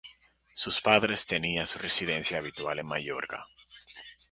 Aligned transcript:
Sus 0.55 0.81
padres 0.81 1.27
tenía 1.27 1.67
su 1.67 1.77
residencia 1.77 2.39
habitual 2.39 2.79
en 2.79 2.87
Mayorga. 2.87 3.45